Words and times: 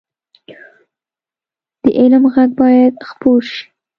د 1.83 1.85
علم 1.99 2.23
غږ 2.35 2.49
باید 2.61 2.93
خپور 3.09 3.41
شي 3.51 3.63